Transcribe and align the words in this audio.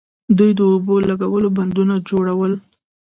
دوی 0.37 0.51
د 0.55 0.61
اوبو 0.71 0.95
لګولو 1.09 1.49
بندونه 1.57 1.95
جوړول 2.09 2.53